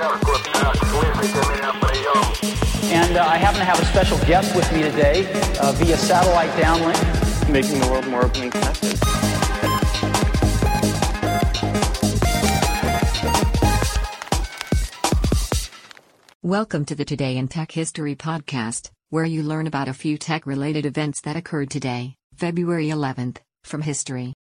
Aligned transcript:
And 0.00 0.06
uh, 3.16 3.26
I 3.26 3.36
happen 3.36 3.58
to 3.58 3.64
have 3.64 3.80
a 3.80 3.84
special 3.86 4.16
guest 4.18 4.54
with 4.54 4.72
me 4.72 4.82
today 4.82 5.26
uh, 5.60 5.72
via 5.72 5.96
satellite 5.96 6.50
downlink. 6.50 7.50
Making 7.50 7.80
the 7.80 7.88
world 7.88 8.06
more 8.06 8.24
open 8.24 8.42
and 8.42 8.52
connected. 8.52 8.96
Welcome 16.42 16.84
to 16.84 16.94
the 16.94 17.04
Today 17.04 17.36
in 17.36 17.48
Tech 17.48 17.72
History 17.72 18.14
podcast, 18.14 18.92
where 19.10 19.24
you 19.24 19.42
learn 19.42 19.66
about 19.66 19.88
a 19.88 19.92
few 19.92 20.16
tech 20.16 20.46
related 20.46 20.86
events 20.86 21.22
that 21.22 21.34
occurred 21.34 21.70
today, 21.70 22.14
February 22.36 22.86
11th, 22.86 23.38
from 23.64 23.82
history. 23.82 24.32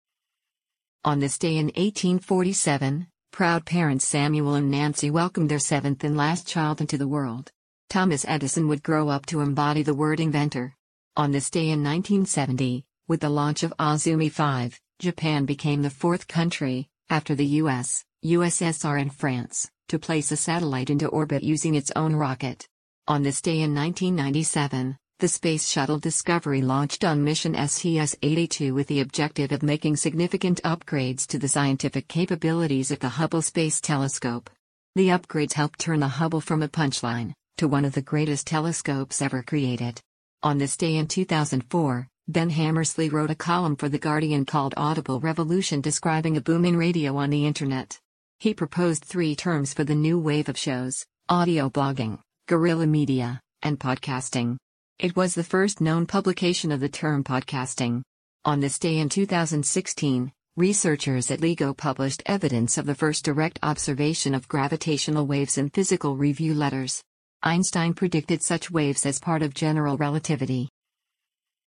On 1.04 1.18
this 1.20 1.40
day 1.40 1.58
in 1.58 1.66
1847, 1.68 3.08
proud 3.38 3.64
parents 3.68 4.04
Samuel 4.04 4.56
and 4.56 4.72
Nancy 4.72 5.12
welcomed 5.12 5.48
their 5.48 5.60
seventh 5.60 6.04
and 6.04 6.18
last 6.18 6.48
child 6.48 6.82
into 6.82 6.98
the 6.98 7.08
world. 7.08 7.52
Thomas 7.88 8.26
Edison 8.28 8.68
would 8.68 8.82
grow 8.82 9.10
up 9.10 9.28
to 9.28 9.42
embody 9.42 9.84
the 9.84 9.94
word 9.94 10.20
inventor. 10.20 10.74
On 11.16 11.30
this 11.30 11.52
day 11.52 11.70
in 11.70 11.84
1970, 11.84 12.84
with 13.08 13.20
the 13.20 13.30
launch 13.30 13.62
of 13.62 13.76
Ohsumi 13.78 14.32
5, 14.32 14.82
Japan 14.98 15.46
became 15.46 15.84
the 15.84 15.92
fourth 15.92 16.28
country, 16.28 16.90
after 17.12 17.36
the 17.36 17.46
US, 17.62 18.04
USSR, 18.26 19.00
and 19.00 19.14
France, 19.14 19.70
to 19.90 20.00
place 20.00 20.32
a 20.32 20.36
satellite 20.36 20.90
into 20.90 21.06
orbit 21.06 21.44
using 21.44 21.76
its 21.76 21.92
own 21.96 22.16
rocket. 22.16 22.68
On 23.08 23.22
this 23.22 23.40
day 23.40 23.62
in 23.62 23.76
1997, 23.76 24.98
the 25.20 25.28
Space 25.28 25.68
Shuttle 25.68 25.98
Discovery 25.98 26.62
launched 26.62 27.04
on 27.04 27.24
mission 27.24 27.56
STS-82 27.56 28.72
with 28.72 28.86
the 28.86 29.02
objective 29.02 29.52
of 29.52 29.64
making 29.64 29.96
significant 29.96 30.62
upgrades 30.64 31.26
to 31.26 31.40
the 31.40 31.48
scientific 31.48 32.08
capabilities 32.08 32.92
of 32.92 33.00
the 33.00 33.10
Hubble 33.10 33.42
Space 33.42 33.82
Telescope. 33.82 34.48
The 34.94 35.08
upgrades 35.08 35.54
helped 35.54 35.80
turn 35.80 36.02
the 36.02 36.08
Hubble 36.08 36.40
from 36.40 36.62
a 36.62 36.68
punchline 36.68 37.34
to 37.58 37.68
one 37.68 37.84
of 37.84 37.94
the 37.94 38.02
greatest 38.04 38.46
telescopes 38.46 39.20
ever 39.20 39.42
created. 39.42 40.00
On 40.44 40.60
this 40.60 40.78
day 40.78 40.98
in 40.98 41.08
2004, 41.08 42.08
Ben 42.28 42.52
Hammersley 42.52 43.10
wrote 43.10 43.32
a 43.32 43.36
column 43.36 43.76
for 43.76 43.90
The 43.90 43.98
Guardian 43.98 44.46
called 44.46 44.76
Audible 44.78 45.20
Revolution 45.20 45.82
describing 45.82 46.38
a 46.38 46.42
booming 46.42 46.78
radio 46.78 47.18
on 47.18 47.32
the 47.32 47.48
internet. 47.48 47.98
He 48.38 48.54
proposed 48.54 49.04
three 49.04 49.36
terms 49.36 49.74
for 49.74 49.84
the 49.84 49.96
new 49.96 50.20
wave 50.20 50.48
of 50.48 50.60
shows 50.60 51.08
audio 51.28 51.72
blogging, 51.72 52.20
guerrilla 52.48 52.86
media, 52.86 53.42
and 53.64 53.80
podcasting. 53.80 54.58
It 55.00 55.16
was 55.16 55.36
the 55.36 55.44
first 55.44 55.80
known 55.80 56.08
publication 56.08 56.72
of 56.72 56.80
the 56.80 56.90
term 56.90 57.24
podcasting. 57.24 58.02
On 58.46 58.60
this 58.60 58.80
day 58.80 58.98
in 58.98 59.10
2016, 59.10 60.32
researchers 60.56 61.30
at 61.30 61.40
LIGO 61.40 61.78
published 61.78 62.24
evidence 62.26 62.80
of 62.80 62.88
the 62.88 62.96
first 62.96 63.24
direct 63.24 63.60
observation 63.62 64.34
of 64.34 64.48
gravitational 64.48 65.28
waves 65.28 65.60
in 65.60 65.70
physical 65.70 66.18
review 66.18 66.56
letters. 66.56 67.04
Einstein 67.44 67.94
predicted 67.94 68.42
such 68.42 68.72
waves 68.72 69.06
as 69.06 69.20
part 69.20 69.44
of 69.44 69.54
general 69.54 69.98
relativity. 69.98 70.68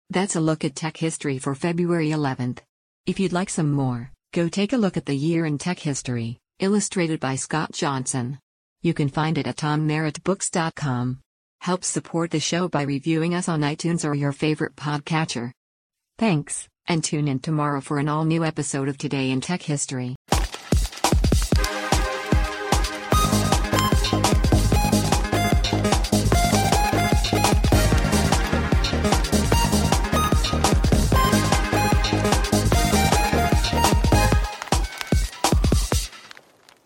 That's 0.08 0.36
a 0.36 0.40
look 0.40 0.64
at 0.64 0.74
tech 0.74 0.96
history 0.96 1.36
for 1.36 1.54
February 1.54 2.08
11th. 2.08 2.60
If 3.04 3.20
you'd 3.20 3.34
like 3.34 3.50
some 3.50 3.70
more, 3.70 4.10
go 4.32 4.48
take 4.48 4.72
a 4.72 4.78
look 4.78 4.96
at 4.96 5.04
the 5.04 5.14
year 5.14 5.44
in 5.44 5.58
tech 5.58 5.78
history, 5.78 6.38
illustrated 6.60 7.20
by 7.20 7.36
Scott 7.36 7.72
Johnson. 7.72 8.38
You 8.80 8.94
can 8.94 9.10
find 9.10 9.36
it 9.36 9.46
at 9.46 9.56
tommerrittbooks.com. 9.56 11.20
Help 11.60 11.84
support 11.84 12.30
the 12.30 12.40
show 12.40 12.68
by 12.68 12.82
reviewing 12.82 13.34
us 13.34 13.48
on 13.48 13.60
iTunes 13.60 14.08
or 14.08 14.14
your 14.14 14.32
favorite 14.32 14.76
podcatcher. 14.76 15.50
Thanks, 16.18 16.68
and 16.86 17.02
tune 17.02 17.28
in 17.28 17.40
tomorrow 17.40 17.80
for 17.80 17.98
an 17.98 18.08
all 18.08 18.24
new 18.24 18.44
episode 18.44 18.88
of 18.88 18.96
Today 18.96 19.30
in 19.30 19.40
Tech 19.40 19.62
History. 19.62 20.16